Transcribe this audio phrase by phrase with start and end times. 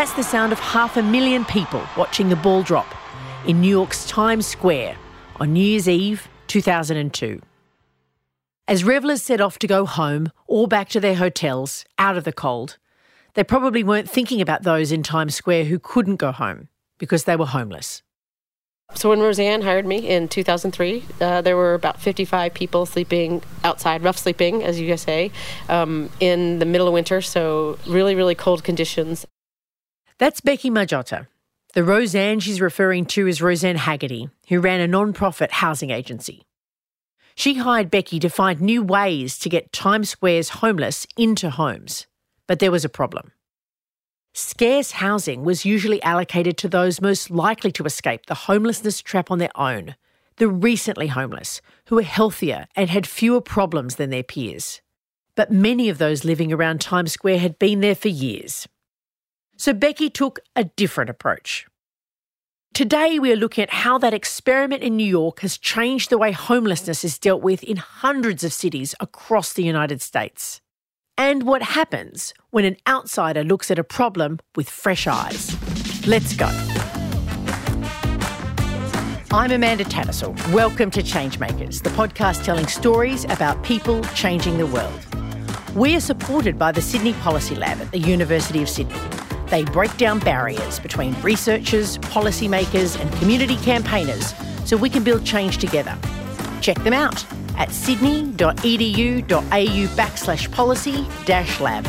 [0.00, 2.86] That's the sound of half a million people watching the ball drop
[3.46, 4.96] in New York's Times Square
[5.38, 7.38] on New Year's Eve 2002.
[8.66, 12.32] As revellers set off to go home or back to their hotels, out of the
[12.32, 12.78] cold,
[13.34, 17.36] they probably weren't thinking about those in Times Square who couldn't go home because they
[17.36, 18.02] were homeless.
[18.94, 24.02] So when Rosanne hired me in 2003, uh, there were about 55 people sleeping outside,
[24.02, 25.30] rough sleeping, as you guys say,
[25.68, 27.20] um, in the middle of winter.
[27.20, 29.26] So really, really cold conditions.
[30.20, 31.28] That's Becky Margiotta.
[31.72, 36.42] The Rosanne she's referring to is Rosanne Haggerty, who ran a non-profit housing agency.
[37.34, 42.06] She hired Becky to find new ways to get Times Square's homeless into homes.
[42.46, 43.32] But there was a problem.
[44.34, 49.38] Scarce housing was usually allocated to those most likely to escape the homelessness trap on
[49.38, 49.96] their own,
[50.36, 54.82] the recently homeless, who were healthier and had fewer problems than their peers.
[55.34, 58.68] But many of those living around Times Square had been there for years.
[59.60, 61.66] So Becky took a different approach.
[62.72, 66.32] Today, we are looking at how that experiment in New York has changed the way
[66.32, 70.62] homelessness is dealt with in hundreds of cities across the United States
[71.18, 75.54] and what happens when an outsider looks at a problem with fresh eyes.
[76.06, 76.46] Let's go.
[79.30, 80.34] I'm Amanda Tattersall.
[80.54, 85.06] Welcome to Changemakers, the podcast telling stories about people changing the world.
[85.74, 88.96] We are supported by the Sydney Policy Lab at the University of Sydney.
[89.50, 94.32] They break down barriers between researchers, policymakers, and community campaigners
[94.64, 95.98] so we can build change together.
[96.60, 97.24] Check them out
[97.56, 98.36] at sydney.edu.au
[99.96, 101.86] backslash policy dash lab.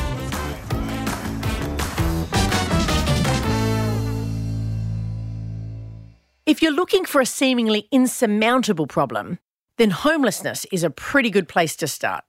[6.48, 9.40] If you're looking for a seemingly insurmountable problem,
[9.78, 12.24] then homelessness is a pretty good place to start.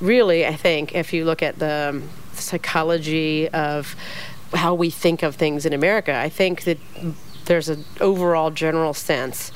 [0.00, 2.02] Really, I think if you look at the
[2.34, 3.96] psychology of
[4.54, 6.78] how we think of things in America, I think that
[7.46, 9.52] there's an overall general sense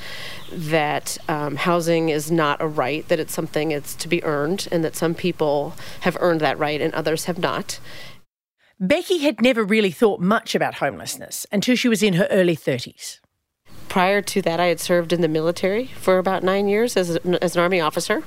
[0.51, 4.83] that um, housing is not a right, that it's something it's to be earned, and
[4.83, 7.79] that some people have earned that right and others have not.
[8.79, 13.19] Becky had never really thought much about homelessness until she was in her early 30s.
[13.89, 17.43] Prior to that, I had served in the military for about nine years as, a,
[17.43, 18.23] as an Army officer,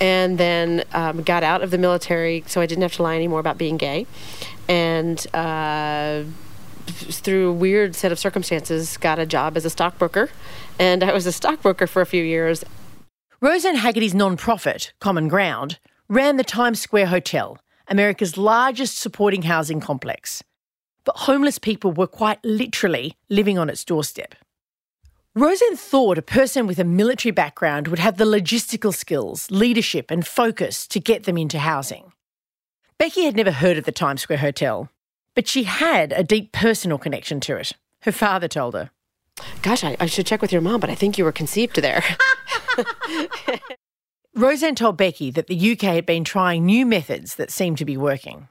[0.00, 3.40] and then um, got out of the military so I didn't have to lie anymore
[3.40, 4.06] about being gay.
[4.68, 6.24] And uh,
[6.86, 10.30] through a weird set of circumstances, got a job as a stockbroker.
[10.78, 12.64] And I was a stockbroker for a few years.
[13.40, 15.78] Rosanne Haggerty's non-profit, Common Ground,
[16.08, 20.42] ran the Times Square Hotel, America's largest supporting housing complex.
[21.04, 24.34] But homeless people were quite literally living on its doorstep.
[25.36, 30.26] Rosanne thought a person with a military background would have the logistical skills, leadership, and
[30.26, 32.12] focus to get them into housing.
[32.98, 34.90] Becky had never heard of the Times Square Hotel,
[35.36, 37.74] but she had a deep personal connection to it.
[38.02, 38.90] Her father told her.
[39.62, 42.02] Gosh, I, I should check with your mom, but I think you were conceived there.
[44.34, 47.96] Rosanne told Becky that the UK had been trying new methods that seemed to be
[47.96, 48.48] working.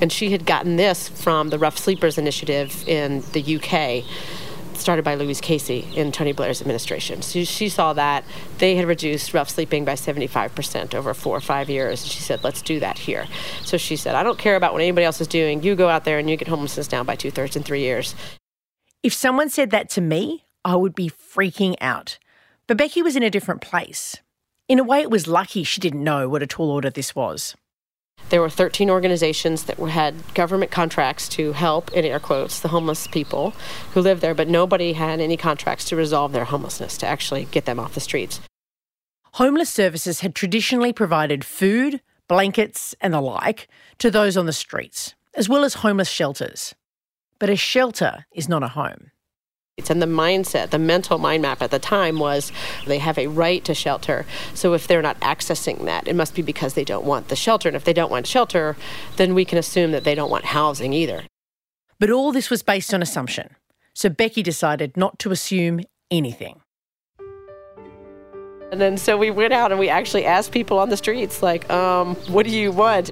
[0.00, 4.04] And she had gotten this from the Rough Sleepers Initiative in the UK,
[4.76, 7.22] started by Louise Casey in Tony Blair's administration.
[7.22, 8.24] So she saw that
[8.58, 12.02] they had reduced rough sleeping by 75% over four or five years.
[12.02, 13.26] And She said, let's do that here.
[13.62, 15.62] So she said, I don't care about what anybody else is doing.
[15.62, 18.14] You go out there and you get homelessness down by two thirds in three years.
[19.02, 22.18] If someone said that to me, I would be freaking out.
[22.66, 24.16] But Becky was in a different place.
[24.68, 27.56] In a way, it was lucky she didn't know what a tall order this was.
[28.32, 33.06] There were 13 organizations that had government contracts to help, in air quotes, the homeless
[33.06, 33.50] people
[33.92, 37.66] who lived there, but nobody had any contracts to resolve their homelessness, to actually get
[37.66, 38.40] them off the streets.
[39.32, 43.68] Homeless services had traditionally provided food, blankets, and the like
[43.98, 46.74] to those on the streets, as well as homeless shelters.
[47.38, 49.10] But a shelter is not a home.
[49.78, 52.52] And the mindset, the mental mind map at the time was
[52.86, 54.26] they have a right to shelter.
[54.52, 57.70] So if they're not accessing that, it must be because they don't want the shelter.
[57.70, 58.76] And if they don't want shelter,
[59.16, 61.24] then we can assume that they don't want housing either.
[61.98, 63.56] But all this was based on assumption.
[63.94, 65.80] So Becky decided not to assume
[66.10, 66.60] anything.
[68.70, 71.68] And then so we went out and we actually asked people on the streets, like,
[71.70, 73.10] um, what do you want?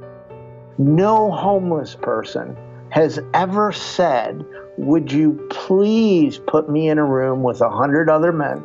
[0.79, 2.55] No homeless person
[2.91, 4.45] has ever said
[4.77, 8.65] would you please put me in a room with a hundred other men,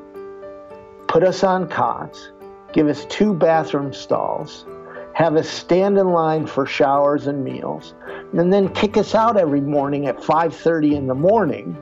[1.07, 2.29] put us on cots,
[2.73, 4.65] give us two bathroom stalls,
[5.13, 7.93] have us stand in line for showers and meals,
[8.33, 11.77] and then kick us out every morning at 5:30 in the morning.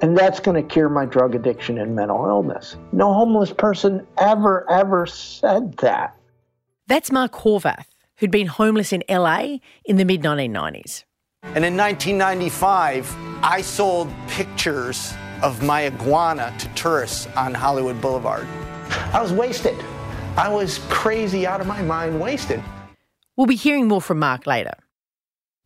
[0.00, 2.76] And that's going to cure my drug addiction and mental illness.
[2.92, 6.16] No homeless person ever, ever said that.
[6.86, 7.86] That's Mark Horvath,
[8.16, 11.04] who'd been homeless in LA in the mid 1990s.
[11.54, 18.46] And in 1995, I sold pictures of my iguana to tourists on Hollywood Boulevard.
[19.12, 19.76] I was wasted.
[20.36, 22.62] I was crazy out of my mind, wasted.
[23.36, 24.74] We'll be hearing more from Mark later.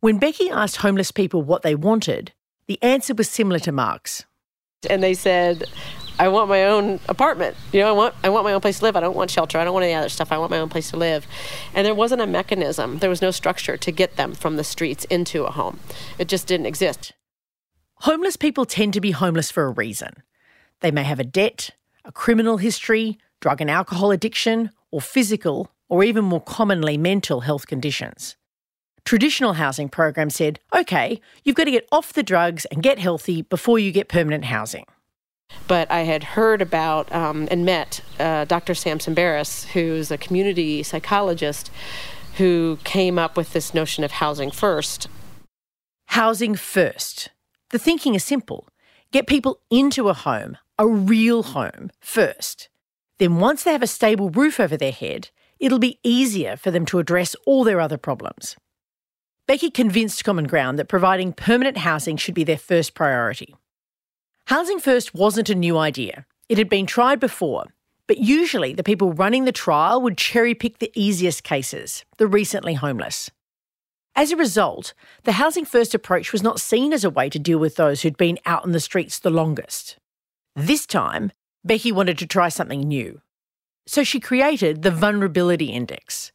[0.01, 2.33] When Becky asked homeless people what they wanted,
[2.67, 4.25] the answer was similar to Mark's.
[4.89, 5.63] And they said,
[6.19, 7.55] I want my own apartment.
[7.71, 8.97] You know, I want I want my own place to live.
[8.97, 9.57] I don't want shelter.
[9.57, 10.33] I don't want any other stuff.
[10.33, 11.25] I want my own place to live.
[11.73, 12.99] And there wasn't a mechanism.
[12.99, 15.79] There was no structure to get them from the streets into a home.
[16.17, 17.13] It just didn't exist.
[18.01, 20.11] Homeless people tend to be homeless for a reason.
[20.81, 21.71] They may have a debt,
[22.03, 27.65] a criminal history, drug and alcohol addiction, or physical, or even more commonly, mental health
[27.65, 28.35] conditions.
[29.05, 33.41] Traditional housing programs said, okay, you've got to get off the drugs and get healthy
[33.41, 34.85] before you get permanent housing.
[35.69, 38.73] But I had heard about um, and met uh, Dr.
[38.73, 41.69] Sam Tsemberis, who's a community psychologist
[42.37, 45.07] who came up with this notion of housing first.
[46.07, 47.29] Housing first.
[47.69, 48.67] The thinking is simple
[49.11, 52.69] get people into a home, a real home, first.
[53.19, 55.29] Then, once they have a stable roof over their head,
[55.59, 58.55] it'll be easier for them to address all their other problems.
[59.45, 63.55] Becky convinced Common Ground that providing permanent housing should be their first priority.
[64.49, 66.25] Housing First wasn't a new idea.
[66.49, 67.65] It had been tried before,
[68.07, 72.73] but usually the people running the trial would cherry pick the easiest cases, the recently
[72.73, 73.29] homeless.
[74.15, 77.59] As a result, the Housing First approach was not seen as a way to deal
[77.59, 79.97] with those who'd been out on the streets the longest.
[80.55, 81.31] This time,
[81.63, 83.21] Becky wanted to try something new.
[83.85, 86.31] So she created the Vulnerability Index.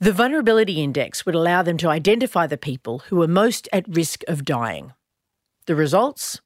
[0.00, 4.24] The Vulnerability Index would allow them to identify the people who were most at risk
[4.26, 4.92] of dying.
[5.66, 6.40] The results?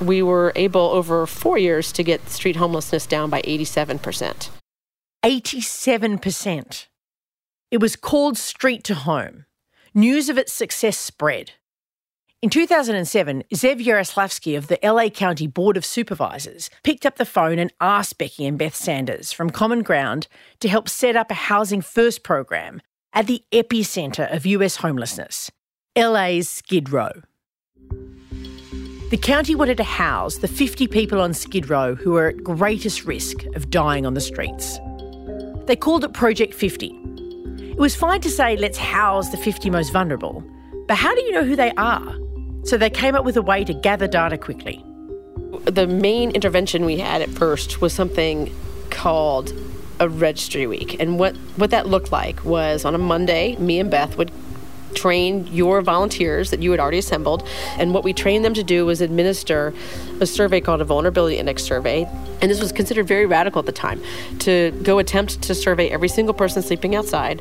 [0.00, 4.48] We were able over four years to get street homelessness down by 87%.
[5.24, 6.86] 87%.
[7.70, 9.46] It was called Street to Home.
[9.94, 11.52] News of its success spread.
[12.42, 17.60] In 2007, Zev Yaroslavsky of the LA County Board of Supervisors picked up the phone
[17.60, 20.26] and asked Becky and Beth Sandor from Common Ground
[20.58, 25.52] to help set up a Housing First program at the epicenter of US homelessness,
[25.96, 27.12] LA's Skid Row.
[29.12, 33.04] The county wanted to house the 50 people on Skid Row who were at greatest
[33.04, 34.78] risk of dying on the streets.
[35.66, 36.86] They called it Project 50.
[37.58, 40.42] It was fine to say, let's house the 50 most vulnerable,
[40.88, 42.16] but how do you know who they are?
[42.64, 44.82] So they came up with a way to gather data quickly.
[45.66, 48.50] The main intervention we had at first was something
[48.88, 49.52] called
[50.00, 50.98] a registry week.
[50.98, 54.32] And what, what that looked like was on a Monday, me and Beth would
[54.94, 57.46] train your volunteers that you had already assembled.
[57.78, 59.74] And what we trained them to do was administer
[60.20, 62.06] a survey called a vulnerability index survey.
[62.40, 64.02] And this was considered very radical at the time
[64.40, 67.40] to go attempt to survey every single person sleeping outside,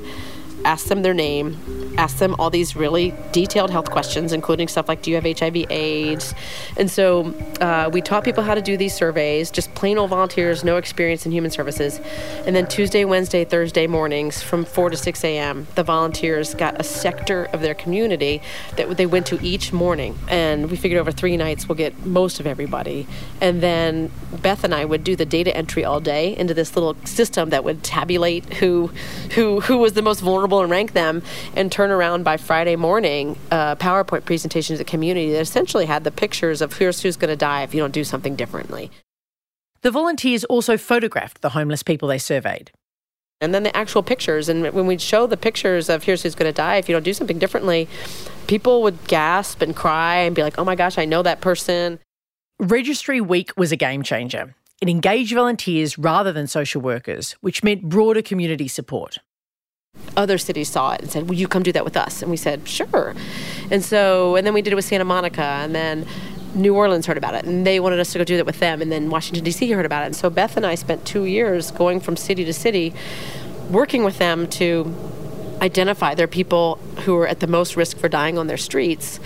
[0.66, 1.58] ask them their name,
[1.98, 5.69] ask them all these really detailed health questions, including stuff like, do you have HIV,
[5.69, 6.34] AIDS?
[6.78, 10.63] And so uh, we taught people how to do these surveys, just plain old volunteers,
[10.63, 12.00] no experience in human services.
[12.46, 16.84] And then Tuesday, Wednesday, Thursday mornings from 4 to 6 a.m., the volunteers got a
[16.84, 18.42] sector of their community
[18.78, 20.18] that they went to each morning.
[20.28, 23.07] And we figured over three nights we'll get most of everybody.
[23.40, 24.12] And then
[24.42, 27.64] Beth and I would do the data entry all day into this little system that
[27.64, 28.88] would tabulate who,
[29.36, 31.24] who, who was the most vulnerable and rank them
[31.56, 36.04] and turn around by Friday morning uh, PowerPoint presentation to the community that essentially had
[36.04, 38.92] the pictures of here's who's going to die if you don't do something differently.
[39.81, 42.72] The volunteers also photographed the homeless people they surveyed.
[43.40, 44.50] And then the actual pictures.
[44.50, 47.04] And when we'd show the pictures of here's who's going to die if you don't
[47.04, 47.88] do something differently,
[48.46, 52.00] people would gasp and cry and be like, oh my gosh, I know that person.
[52.60, 54.54] Registry Week was a game changer.
[54.81, 59.18] It engaged volunteers rather than social workers, which meant broader community support
[60.18, 62.21] other cities saw it and said, Will you come do that with us?
[62.21, 63.15] And we said, Sure.
[63.69, 66.06] And so, and then we did it with Santa Monica, and then
[66.53, 68.81] New Orleans heard about it, and they wanted us to go do that with them,
[68.81, 69.71] and then Washington, D.C.
[69.71, 70.07] heard about it.
[70.07, 72.94] And so Beth and I spent two years going from city to city,
[73.69, 74.94] working with them to
[75.61, 76.75] identify their people
[77.06, 79.19] who are at the most risk for dying on their streets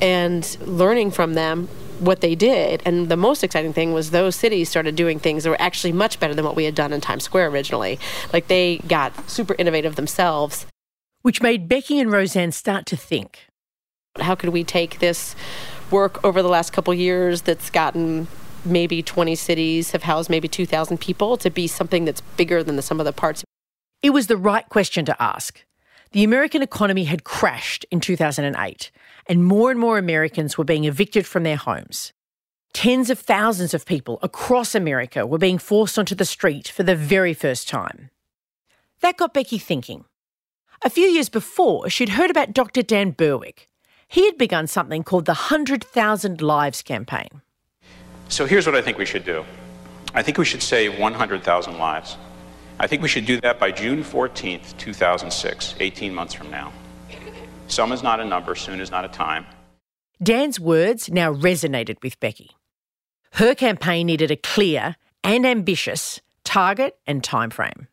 [0.00, 1.68] and learning from them
[2.00, 2.82] what they did.
[2.84, 6.20] And the most exciting thing was those cities started doing things that were actually much
[6.20, 7.98] better than what we had done in Times Square originally.
[8.32, 10.66] Like they got super innovative themselves.
[11.22, 13.48] Which made Becky and Rosanne start to think
[14.20, 15.34] how could we take this
[15.90, 18.26] work over the last couple years that's gotten
[18.64, 22.82] maybe 20 cities have housed maybe 2,000 people to be something that's bigger than the
[22.82, 23.44] sum of the parts?
[24.02, 25.64] It was the right question to ask.
[26.12, 28.90] The American economy had crashed in 2008,
[29.26, 32.12] and more and more Americans were being evicted from their homes.
[32.72, 36.96] Tens of thousands of people across America were being forced onto the street for the
[36.96, 38.10] very first time.
[39.00, 40.04] That got Becky thinking.
[40.82, 42.82] A few years before, she'd heard about Dr.
[42.82, 43.68] Don Berwick.
[44.10, 47.42] he had begun something called the 100,000 Lives campaign.
[48.28, 49.44] So here's what I think we should do
[50.14, 52.16] I think we should save 100,000 lives.
[52.80, 56.72] I think we should do that by June 14th, 2006, 18 months from now.
[57.66, 59.46] Some is not a number, soon is not a time.
[60.22, 62.50] Don's words now resonated with Becky.
[63.32, 67.88] Her campaign needed a clear and ambitious target and timeframe.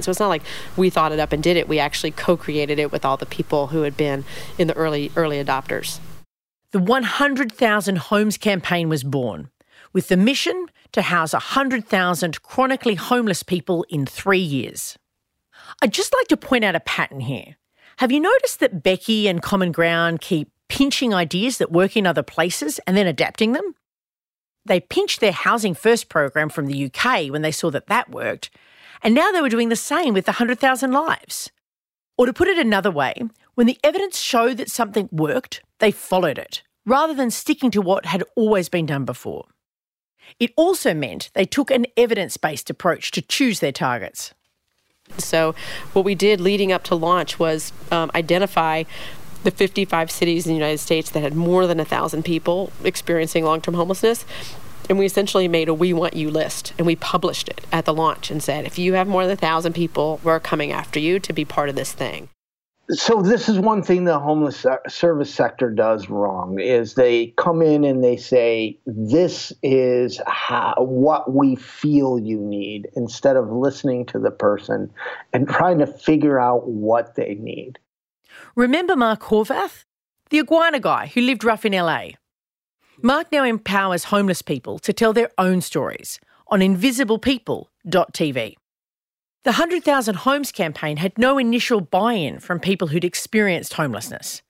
[0.00, 0.42] So it's not like
[0.76, 1.68] we thought it up and did it.
[1.68, 4.24] We actually co-created it with all the people who had been
[4.58, 6.00] in the early early adopters.
[6.72, 9.50] The 100,000 Homes campaign was born
[9.96, 14.98] with the mission to house 100,000 chronically homeless people in 3 years.
[15.80, 17.56] I'd just like to point out a pattern here.
[17.96, 22.22] Have you noticed that Becky and Common Ground keep pinching ideas that work in other
[22.22, 23.74] places and then adapting them?
[24.66, 28.50] They pinched their Housing First program from the UK when they saw that that worked,
[29.02, 31.50] and now they were doing the same with the 100,000 lives.
[32.18, 33.14] Or to put it another way,
[33.54, 38.04] when the evidence showed that something worked, they followed it, rather than sticking to what
[38.04, 39.46] had always been done before.
[40.38, 44.32] It also meant they took an evidence based approach to choose their targets.
[45.18, 45.54] So,
[45.92, 48.84] what we did leading up to launch was um, identify
[49.44, 53.44] the 55 cities in the United States that had more than a thousand people experiencing
[53.44, 54.24] long term homelessness
[54.88, 57.94] and we essentially made a We Want You list and we published it at the
[57.94, 61.18] launch and said, if you have more than a thousand people, we're coming after you
[61.20, 62.28] to be part of this thing.
[62.90, 67.82] So this is one thing the homeless service sector does wrong is they come in
[67.82, 74.20] and they say this is how, what we feel you need instead of listening to
[74.20, 74.92] the person
[75.32, 77.80] and trying to figure out what they need.
[78.54, 79.84] Remember Mark Horvath,
[80.30, 82.10] the iguana guy who lived rough in LA?
[83.02, 88.54] Mark now empowers homeless people to tell their own stories on invisiblepeople.tv.
[89.46, 94.42] The 100,000 Homes campaign had no initial buy in from people who'd experienced homelessness.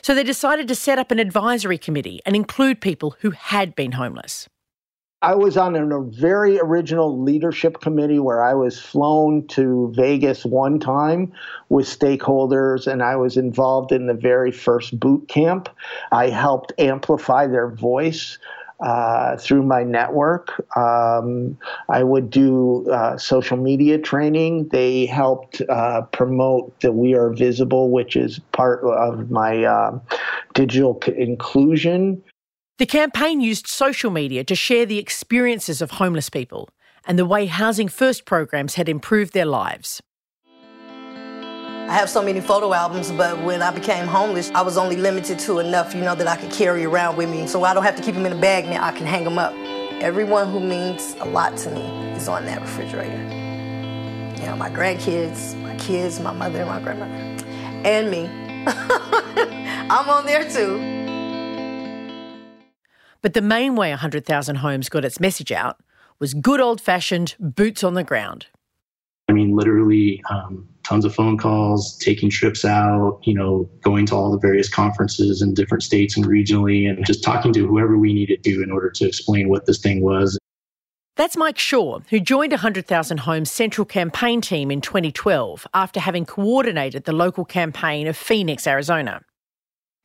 [0.00, 3.92] So they decided to set up an advisory committee and include people who had been
[3.92, 4.48] homeless.
[5.20, 10.80] I was on a very original leadership committee where I was flown to Vegas one
[10.80, 11.30] time
[11.68, 15.68] with stakeholders, and I was involved in the very first boot camp.
[16.10, 18.38] I helped amplify their voice.
[18.80, 20.54] Uh, through my network.
[20.76, 21.58] Um,
[21.88, 24.68] I would do uh, social media training.
[24.68, 29.98] They helped uh, promote the We Are Visible, which is part of my uh,
[30.54, 32.22] digital inclusion
[32.78, 36.68] the campaign used social media to share the experiences of homeless people
[37.08, 40.00] and the way Housing First programs had improved their lives.
[41.88, 45.38] I have so many photo albums, but when I became homeless, I was only limited
[45.38, 47.46] to enough, you know, that I could carry around with me.
[47.46, 49.38] So I don't have to keep them in a bag now, I can hang them
[49.38, 49.54] up.
[50.02, 51.80] Everyone who means a lot to me
[52.12, 53.16] is on that refrigerator.
[54.36, 57.14] You know, my grandkids, my kids, my mother, my grandmother,
[57.86, 58.26] and me.
[59.90, 60.76] I'm on there too.
[63.22, 65.80] But the main way 100,000 Homes got its message out
[66.18, 68.48] was good old fashioned boots on the ground.
[69.30, 74.14] I mean, literally, um, tons of phone calls, taking trips out, you know, going to
[74.14, 78.14] all the various conferences in different states and regionally, and just talking to whoever we
[78.14, 80.38] needed to in order to explain what this thing was.
[81.16, 87.04] That's Mike Shaw, who joined 100,000 Homes Central Campaign Team in 2012 after having coordinated
[87.04, 89.22] the local campaign of Phoenix, Arizona.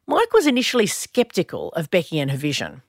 [0.05, 2.81] Mike was initially sceptical of Becky and her vision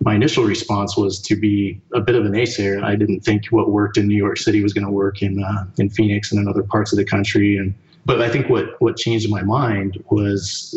[0.00, 2.82] my initial response was to be a bit of a naysayer.
[2.82, 5.66] I didn't think what worked in New York City was going to work in uh,
[5.78, 7.56] in Phoenix and in other parts of the country.
[7.56, 7.74] And
[8.04, 10.74] but I think what what changed my mind was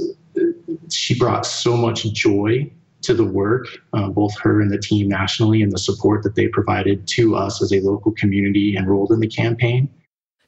[0.92, 2.72] she brought so much joy
[3.02, 6.48] to the work, uh, both her and the team nationally, and the support that they
[6.48, 9.90] provided to us as a local community enrolled in the campaign.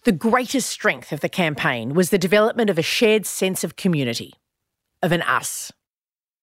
[0.04, 4.34] The greatest strength of the campaign was the development of a shared sense of community,
[5.02, 5.72] of an us.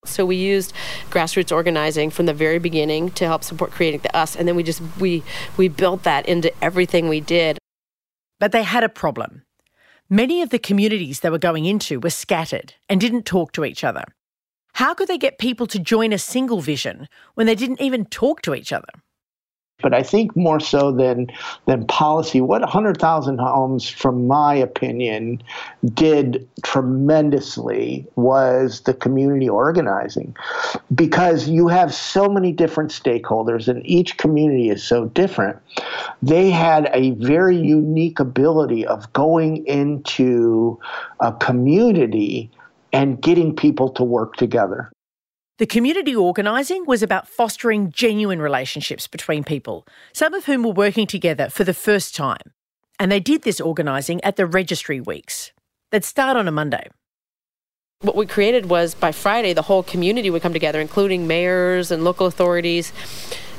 [0.09, 0.73] So we used
[1.11, 4.63] grassroots organizing from the very beginning to help support creating the us, and then we
[4.63, 5.23] just we
[5.57, 7.59] we built that into everything we did.
[8.41, 9.43] But they had a problem.
[10.11, 13.85] Many of the communities they were going into were scattered and didn't talk to each
[13.85, 14.05] other.
[14.75, 18.41] How could they get people to join a single vision when they didn't even talk
[18.43, 18.89] to each other?
[19.81, 21.29] But I think more so than
[21.67, 25.41] than policy, what 100,000 homes, from my opinion,
[25.95, 30.37] did tremendously was the community organizing,
[30.93, 35.57] because you have so many different stakeholders, and each community is so different.
[36.23, 40.77] They had a very unique ability of going into
[41.21, 42.51] a community
[42.93, 44.91] and getting people to work together.
[45.59, 51.09] The community organising was about fostering genuine relationships between people, some of whom were working
[51.09, 52.53] together for the first time.
[53.01, 55.51] And they did this organising at the registry weeks.
[55.91, 56.89] They'd start on a Monday.
[58.03, 62.05] What we created was by Friday, the whole community would come together, including mayors and
[62.05, 62.93] local authorities.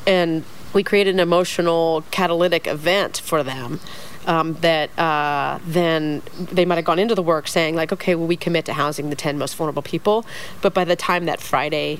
[0.07, 3.81] And we created an emotional catalytic event for them
[4.29, 8.27] um, that uh, then they might have gone into the work saying like okay well
[8.27, 10.25] we commit to housing the 10 most vulnerable people.
[10.61, 11.99] But by the time that friday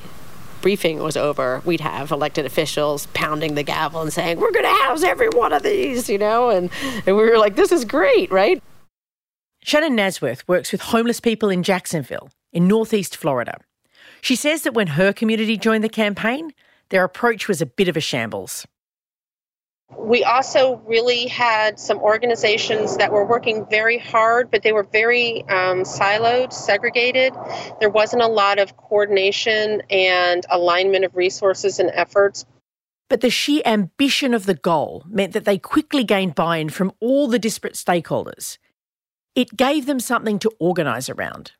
[0.61, 4.81] briefing was over we'd have elected officials pounding the gavel and saying we're going to
[4.83, 6.49] house every one of these you know?
[6.49, 6.69] And,
[7.05, 8.61] and we were like this is great right?
[9.63, 13.59] Shannon Nazworth works with homeless people in jacksonville in northeast florida.
[14.21, 16.53] She says that when her community joined the campaign
[16.89, 18.67] their approach was a bit of a shambles
[19.97, 25.41] we also really had some organizations that were working very hard, but they were very
[25.49, 27.33] um, siloed, segregated.
[27.79, 32.45] There wasn't a lot of coordination and alignment of resources and efforts.
[33.09, 36.91] But the sheer ambition of the goal meant that they quickly gained buy in from
[36.99, 38.59] all the disparate stakeholders.
[39.35, 41.53] It gave them something to organise around.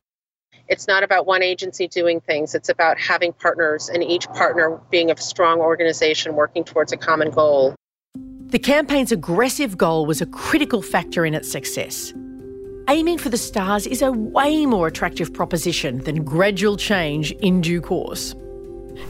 [0.68, 5.10] It's not about one agency doing things, it's about having partners and each partner being
[5.10, 7.74] a strong organization working towards a common goal.
[8.50, 12.12] The campaign's aggressive goal was a critical factor in its success.
[12.88, 17.80] Aiming for the stars is a way more attractive proposition than gradual change in due
[17.80, 18.34] course.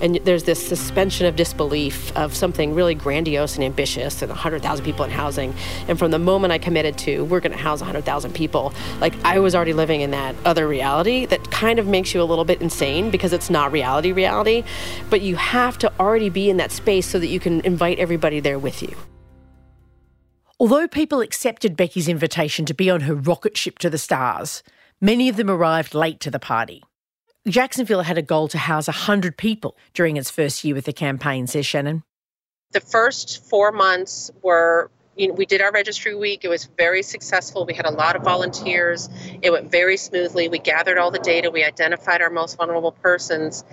[0.03, 5.07] And there's this suspension of disbelief of something really grandiose and ambitious and 100,000 people
[5.07, 5.55] in housing.
[5.89, 9.39] And from the moment I committed to, we're going to house 100,000 people, like I
[9.39, 12.61] was already living in that other reality that kind of makes you a little bit
[12.61, 14.65] insane because it's not reality, reality.
[15.09, 18.41] But you have to already be in that space so that you can invite everybody
[18.41, 18.95] there with you.
[20.61, 24.63] Although people accepted Becky's invitation to be on her rocket ship to the stars,
[25.01, 26.83] many of them arrived late to the party.
[27.49, 31.47] Jacksonville had a goal to house 100 people during its first year with the campaign,
[31.47, 32.03] says Shannon.
[32.73, 36.45] The first four months were you know, we did our registry week.
[36.45, 37.65] It was very successful.
[37.65, 39.09] We had a lot of volunteers.
[39.41, 40.51] It went very smoothly.
[40.51, 41.51] We gathered all the data.
[41.51, 43.65] We identified our most vulnerable persons.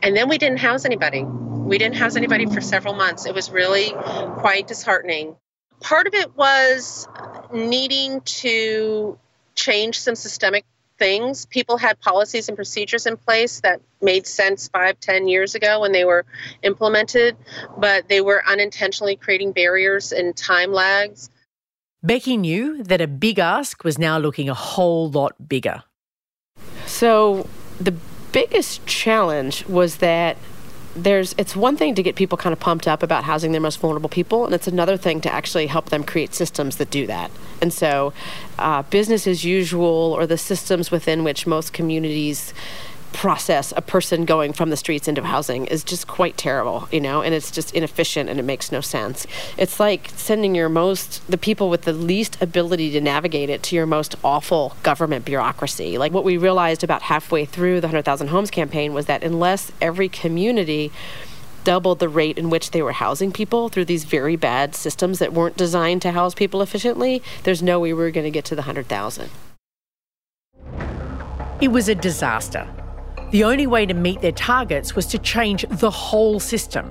[0.00, 1.24] And then we didn't house anybody.
[1.24, 3.26] We didn't house anybody for several months.
[3.26, 3.90] It was really
[4.38, 5.36] quite disheartening
[5.80, 7.08] part of it was
[7.52, 9.18] needing to
[9.54, 10.64] change some systemic
[10.98, 11.46] things.
[11.46, 15.92] People had policies and procedures in place that made sense five, ten years ago when
[15.92, 16.24] they were
[16.62, 17.36] implemented,
[17.76, 21.30] but they were unintentionally creating barriers and time lags.
[22.02, 25.82] Becky knew that a big ask was now looking a whole lot bigger.
[26.86, 27.48] So
[27.80, 27.94] the
[28.32, 30.36] biggest challenge was that
[30.96, 33.78] there's it's one thing to get people kind of pumped up about housing their most
[33.78, 37.30] vulnerable people, and it's another thing to actually help them create systems that do that.
[37.60, 38.12] And so,
[38.58, 42.52] uh, business as usual, or the systems within which most communities
[43.12, 47.22] process a person going from the streets into housing is just quite terrible, you know,
[47.22, 49.26] and it's just inefficient and it makes no sense.
[49.56, 53.76] It's like sending your most, the people with the least ability to navigate it to
[53.76, 55.98] your most awful government bureaucracy.
[55.98, 60.08] Like what we realized about halfway through the 100,000 Homes campaign was that unless every
[60.08, 60.92] community
[61.64, 65.32] doubled the rate in which they were housing people through these very bad systems that
[65.32, 68.54] weren't designed to house people efficiently, there's no way we were going to get to
[68.54, 69.28] the 100,000.
[71.60, 72.68] It was a disaster.
[73.36, 76.90] The only way to meet their targets was to change the whole system.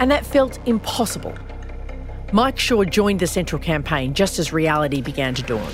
[0.00, 1.34] And that felt impossible.
[2.32, 5.70] Mike Shaw joined the Central campaign just as reality began to dawn.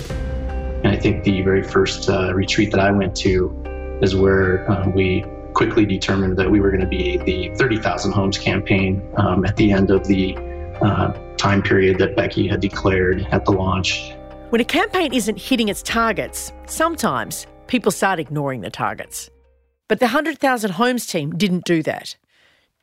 [0.83, 3.55] And I think the very first uh, retreat that I went to
[4.03, 8.39] is where uh, we quickly determined that we were going to be the 30,000 homes
[8.39, 10.37] campaign um, at the end of the
[10.83, 14.15] uh, time period that Becky had declared at the launch.
[14.49, 19.31] When a campaign isn't hitting its targets, sometimes people start ignoring the targets.
[19.93, 22.17] But the 100,000 homes team didn't do that.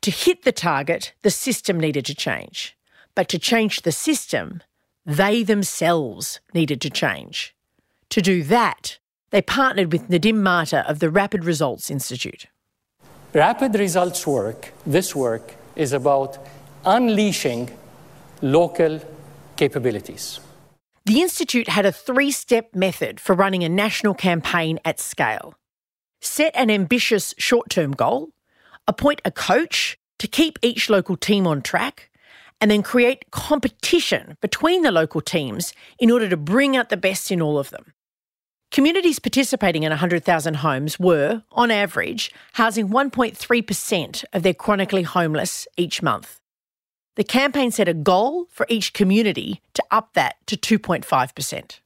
[0.02, 2.76] To hit the target, the system needed to change.
[3.16, 4.62] But to change the system,
[5.04, 7.52] they themselves needed to change.
[8.10, 12.46] To do that, they partnered with Nadim Matta of the Rapid Results Institute.
[13.34, 16.38] Rapid results work, this work, is about
[16.84, 17.76] unleashing
[18.40, 19.00] local
[19.56, 20.38] capabilities.
[21.06, 25.56] The Institute had a three step method for running a national campaign at scale
[26.20, 28.30] set an ambitious short term goal,
[28.86, 32.10] appoint a coach to keep each local team on track,
[32.60, 37.30] and then create competition between the local teams in order to bring out the best
[37.30, 37.94] in all of them.
[38.70, 46.02] Communities participating in 100,000 homes were, on average, housing 1.3% of their chronically homeless each
[46.02, 46.40] month.
[47.16, 51.80] The campaign set a goal for each community to up that to 2.5%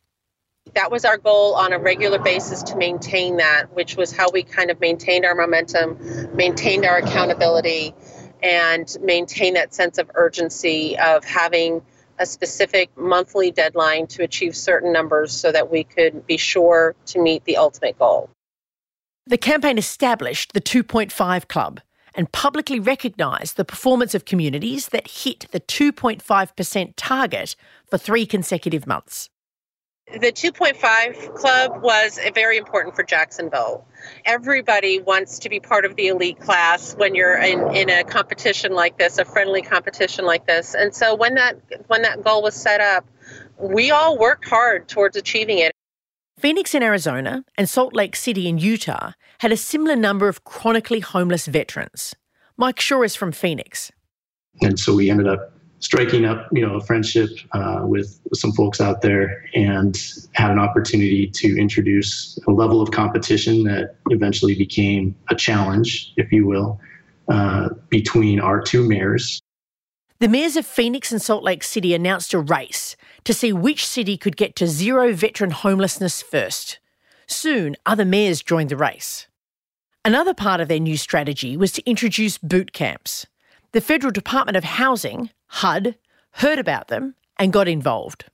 [0.74, 4.42] that was our goal on a regular basis to maintain that, which was how we
[4.42, 5.98] kind of maintained our momentum,
[6.34, 7.94] maintained our accountability,
[8.42, 11.80] and maintain that sense of urgency of having
[12.18, 17.20] a specific monthly deadline to achieve certain numbers so that we could be sure to
[17.20, 18.30] meet the ultimate goal.
[19.26, 21.80] The campaign established the 2.5 Club
[22.14, 28.86] and publicly recognised the performance of communities that hit the 2.5% target for three consecutive
[28.86, 29.30] months.
[30.12, 33.86] The 2.5 Club was very important for Jacksonville.
[34.26, 38.72] Everybody wants to be part of the elite class when you're in, in a competition
[38.72, 40.74] like this, a friendly competition like this.
[40.74, 43.06] And so when that when that goal was set up,
[43.58, 45.72] we all worked hard towards achieving it.
[46.38, 51.00] Phoenix in Arizona and Salt Lake City in Utah had a similar number of chronically
[51.00, 52.14] homeless veterans.
[52.58, 53.90] Mike Shaw is from Phoenix.
[54.60, 55.53] And so we ended up
[55.84, 59.98] striking up, you know, a friendship uh, with some folks out there and
[60.32, 66.32] had an opportunity to introduce a level of competition that eventually became a challenge, if
[66.32, 66.80] you will,
[67.28, 69.42] uh, between our two mayors.
[70.20, 74.16] The mayors of Phoenix and Salt Lake City announced a race to see which city
[74.16, 76.78] could get to zero veteran homelessness first.
[77.26, 79.26] Soon, other mayors joined the race.
[80.02, 83.26] Another part of their new strategy was to introduce boot camps.
[83.72, 85.94] The Federal Department of Housing, HUD,
[86.32, 88.24] heard about them and got involved.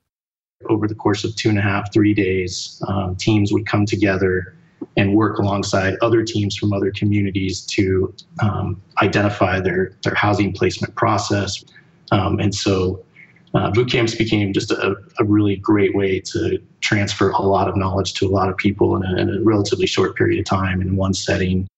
[0.71, 4.57] Over the course of two and a half, three days, um, teams would come together
[4.97, 10.95] and work alongside other teams from other communities to um, identify their, their housing placement
[10.95, 11.63] process.
[12.11, 13.05] Um, and so
[13.53, 17.77] uh, boot camps became just a, a, really great way to transfer a lot of
[17.77, 20.81] knowledge to a lot of people in a, in a relatively short period of time
[20.81, 21.69] in one setting.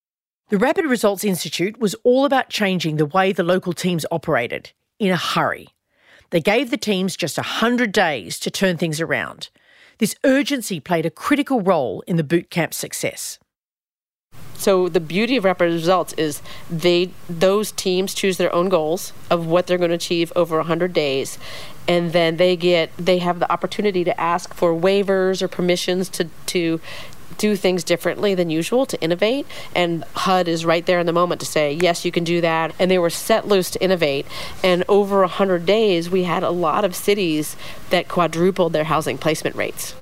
[0.50, 4.70] The Rapid Results Institute was all about changing the way the local teams operated
[5.02, 5.68] in a hurry.
[6.30, 9.50] They gave the teams just 100 days to turn things around.
[9.98, 13.38] This urgency played a critical role in the boot camp success.
[14.54, 19.46] So the beauty of rapid results is they those teams choose their own goals of
[19.46, 21.36] what they're going to achieve over 100 days
[21.88, 26.28] and then they get they have the opportunity to ask for waivers or permissions to
[26.46, 26.80] to
[27.38, 31.40] do things differently than usual to innovate and HUD is right there in the moment
[31.40, 34.26] to say yes you can do that and they were set loose to innovate
[34.62, 37.56] and over 100 days we had a lot of cities
[37.90, 39.94] that quadrupled their housing placement rates.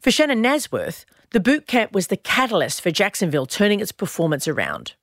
[0.00, 4.94] For Shannon Nazworth, the boot camp was the catalyst for Jacksonville turning its performance around.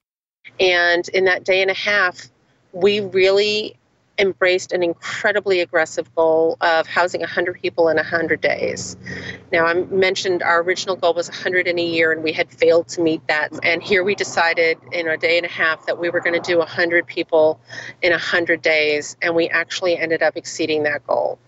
[0.59, 2.29] And in that day and a half,
[2.73, 3.75] we really
[4.19, 8.97] embraced an incredibly aggressive goal of housing 100 people in 100 days.
[9.51, 12.89] Now, I mentioned our original goal was 100 in a year, and we had failed
[12.89, 13.57] to meet that.
[13.63, 16.47] And here we decided in a day and a half that we were going to
[16.47, 17.59] do 100 people
[18.01, 21.39] in 100 days, and we actually ended up exceeding that goal.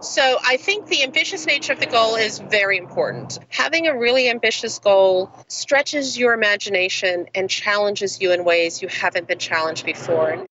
[0.00, 3.38] So I think the ambitious nature of the goal is very important.
[3.48, 9.26] Having a really ambitious goal stretches your imagination and challenges you in ways you haven't
[9.26, 10.46] been challenged before.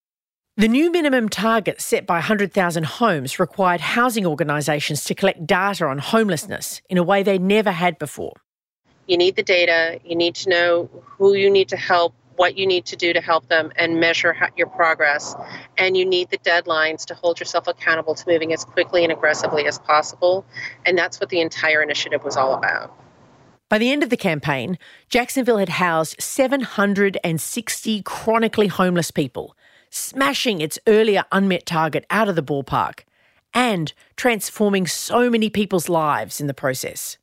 [0.62, 5.98] The new minimum target set by 100,000 homes required housing organisations to collect data on
[5.98, 8.34] homelessness in a way they never had before.
[9.08, 12.64] You need the data, you need to know who you need to help, what you
[12.64, 15.34] need to do to help them, and measure your progress.
[15.78, 19.66] And you need the deadlines to hold yourself accountable to moving as quickly and aggressively
[19.66, 20.46] as possible.
[20.86, 22.96] And that's what the entire initiative was all about.
[23.68, 29.56] By the end of the campaign, Jacksonville had housed 760 chronically homeless people
[29.92, 33.00] smashing its earlier unmet target out of the ballpark
[33.54, 37.18] and transforming so many people's lives in the process.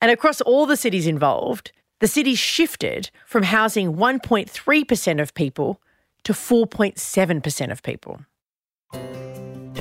[0.00, 5.80] And across all the cities involved, the city shifted from housing 1.3% of people
[6.24, 8.20] to 4.7% of people.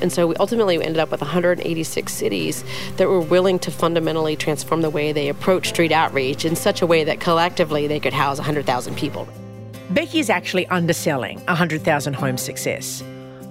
[0.02, 2.64] And so we ultimately ended up with 186 cities
[2.96, 6.88] that were willing to fundamentally transform the way they approach street outreach in such a
[6.88, 9.28] way that collectively they could house 100,000 people.
[9.92, 13.04] Becky is actually underselling 100,000 home success.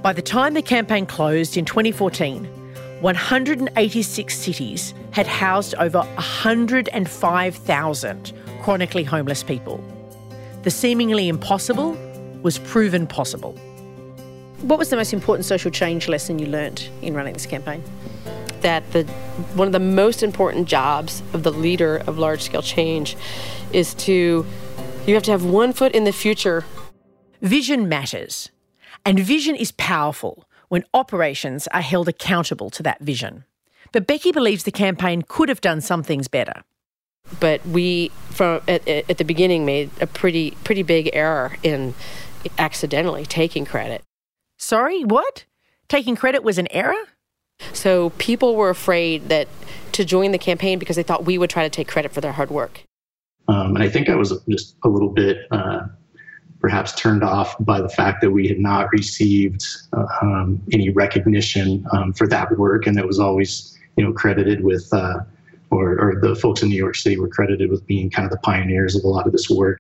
[0.03, 2.45] By the time the campaign closed in 2014,
[3.01, 9.81] 186 cities had housed over 105,000 chronically homeless people.
[10.65, 11.97] The seemingly impossible
[12.43, 13.53] was proven possible.
[14.63, 17.85] What was the most important social change lesson you learned in running this campaign?
[18.63, 19.05] That the
[19.55, 23.17] one of the most important jobs of the leader of large scale change
[23.73, 24.45] is to
[25.07, 26.65] you have to have one foot in the future.
[27.43, 28.51] Vision matters.
[29.05, 33.45] And vision is powerful when operations are held accountable to that vision.
[33.93, 36.65] But Becky believes the campaign could have done some things better.
[37.39, 41.95] But we, from at, at the beginning, made a pretty pretty big error in
[42.59, 44.03] accidentally taking credit.
[44.59, 45.45] Sorry, what?
[45.89, 47.09] Taking credit was an error?
[47.73, 49.49] So people were afraid that
[49.93, 52.33] to join the campaign because they thought we would try to take credit for their
[52.33, 52.85] hard work.
[53.49, 55.87] Um, and I think I was just a little bit uh,
[56.61, 61.87] perhaps turned off by the fact that we had not received uh, um, any recognition
[61.93, 65.21] um, for that work, and it was always, you know, credited with uh,
[65.71, 68.39] or, or the folks in New York City were credited with being kind of the
[68.39, 69.79] pioneers of a lot of this work.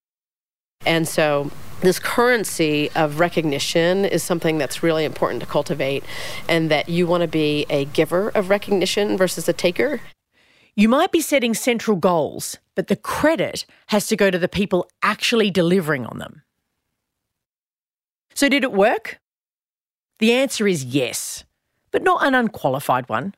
[0.85, 1.50] And so
[1.81, 6.05] this currency of recognition is something that's really important to cultivate,
[6.48, 10.03] and that you want to be a giver of recognition versus a taker.
[10.77, 14.91] You might be setting central goals, but the credit has to go to the people
[15.03, 16.43] actually delivering on them.
[18.35, 19.19] So, did it work?
[20.19, 21.45] The answer is yes,
[21.91, 23.35] but not an unqualified one.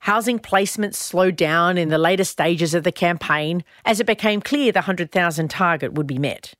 [0.00, 4.70] Housing placements slowed down in the later stages of the campaign as it became clear
[4.70, 6.52] the 100,000 target would be met.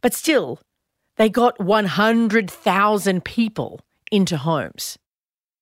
[0.00, 0.60] But still,
[1.16, 3.80] they got 100,000 people
[4.12, 4.96] into homes.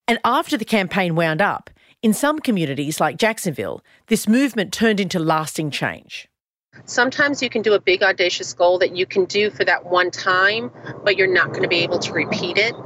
[0.06, 1.70] And after the campaign wound up,
[2.06, 6.28] in some communities like Jacksonville, this movement turned into lasting change.
[6.84, 10.12] Sometimes you can do a big audacious goal that you can do for that one
[10.12, 10.70] time,
[11.02, 12.76] but you're not going to be able to repeat it.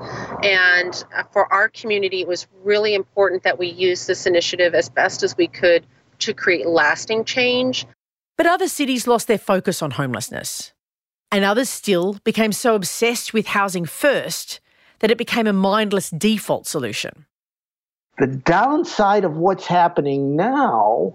[0.42, 4.88] And uh, for our community, it was really important that we use this initiative as
[4.88, 5.84] best as we could
[6.20, 7.84] to create lasting change.
[8.38, 10.72] But other cities lost their focus on homelessness.
[11.30, 14.60] And others still became so obsessed with housing first
[15.00, 17.26] that it became a mindless default solution.
[18.20, 21.14] The downside of what's happening now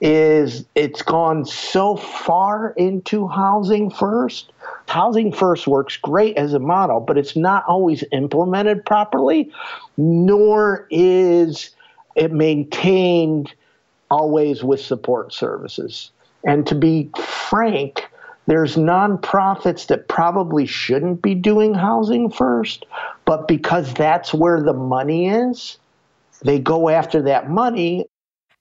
[0.00, 4.52] is it's gone so far into housing first.
[4.88, 9.52] Housing first works great as a model, but it's not always implemented properly,
[9.96, 11.70] nor is
[12.16, 13.54] it maintained
[14.10, 16.10] always with support services.
[16.44, 17.08] And to be
[17.48, 18.10] frank,
[18.48, 22.84] there's nonprofits that probably shouldn't be doing housing first,
[23.26, 25.78] but because that's where the money is,
[26.44, 28.06] they go after that money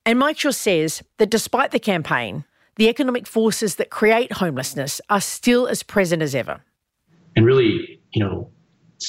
[0.05, 2.43] and Mike Shaw says that despite the campaign,
[2.75, 6.61] the economic forces that create homelessness are still as present as ever.
[7.35, 8.49] And really, you know,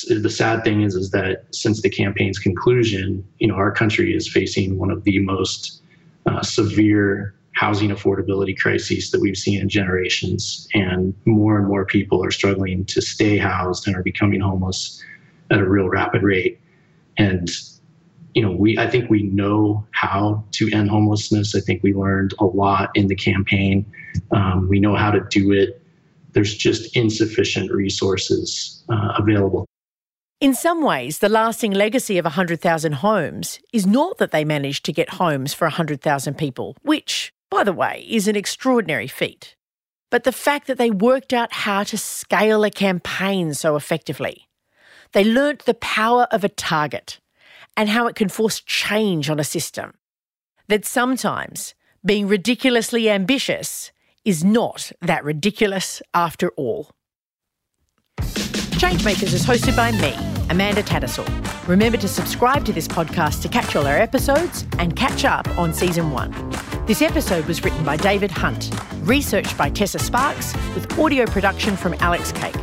[0.08, 4.28] the sad thing is, is that since the campaign's conclusion, you know, our country is
[4.28, 5.82] facing one of the most
[6.26, 12.24] uh, severe housing affordability crises that we've seen in generations, and more and more people
[12.24, 15.02] are struggling to stay housed and are becoming homeless
[15.50, 16.58] at a real rapid rate.
[17.18, 17.50] And
[18.34, 21.54] you know, we I think we know how to end homelessness.
[21.54, 23.84] I think we learned a lot in the campaign.
[24.30, 25.82] Um, we know how to do it.
[26.32, 29.66] There's just insufficient resources uh, available.
[30.40, 34.92] In some ways, the lasting legacy of 100,000 homes is not that they managed to
[34.92, 39.54] get homes for 100,000 people, which, by the way, is an extraordinary feat,
[40.10, 44.48] but the fact that they worked out how to scale a campaign so effectively.
[45.12, 47.20] They learnt the power of a target
[47.76, 49.94] and how it can force change on a system.
[50.68, 53.92] That sometimes being ridiculously ambitious
[54.24, 56.90] is not that ridiculous after all.
[58.82, 60.12] Changemakers is hosted by me,
[60.50, 61.28] Amanda Tattersall.
[61.68, 65.72] Remember to subscribe to this podcast to catch all our episodes and catch up on
[65.72, 66.32] season one.
[66.86, 68.70] This episode was written by David Hunt,
[69.02, 72.56] researched by Tessa Sparks, with audio production from Alex Cake.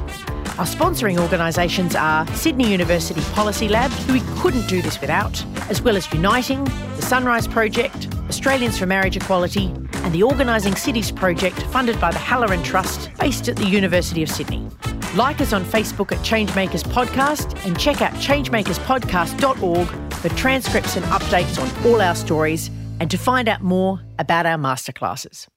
[0.59, 5.81] Our sponsoring organisations are Sydney University Policy Lab, who we couldn't do this without, as
[5.81, 6.65] well as Uniting,
[6.97, 12.19] the Sunrise Project, Australians for Marriage Equality, and the Organising Cities Project funded by the
[12.19, 14.67] Halloran Trust based at the University of Sydney.
[15.15, 21.57] Like us on Facebook at Changemakers Podcast and check out changemakerspodcast.org for transcripts and updates
[21.57, 22.69] on all our stories
[22.99, 25.47] and to find out more about our masterclasses.